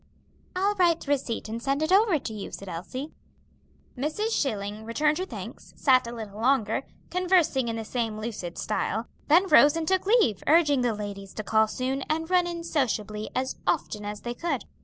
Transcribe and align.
"I'll 0.55 0.73
write 0.77 0.99
the 1.01 1.11
receipt 1.11 1.47
and 1.47 1.61
send 1.61 1.83
it 1.83 1.91
over 1.91 2.17
to 2.17 2.33
you," 2.33 2.49
said 2.51 2.67
Elsie. 2.67 3.11
Mrs. 3.95 4.31
Schilling 4.31 4.83
returned 4.83 5.19
her 5.19 5.27
thanks, 5.27 5.75
sat 5.77 6.07
a 6.07 6.11
little 6.11 6.41
longer, 6.41 6.87
conversing 7.11 7.67
in 7.67 7.75
the 7.75 7.85
same 7.85 8.19
lucid 8.19 8.57
style, 8.57 9.05
then 9.27 9.45
rose 9.47 9.75
and 9.77 9.87
took 9.87 10.07
leave, 10.07 10.41
urging 10.47 10.81
the 10.81 10.95
ladies 10.95 11.35
to 11.35 11.43
call 11.43 11.67
soon, 11.67 12.01
and 12.09 12.31
run 12.31 12.47
in 12.47 12.63
sociably 12.63 13.29
as 13.35 13.57
often 13.67 14.03
as 14.03 14.21
they 14.21 14.33
could. 14.33 14.65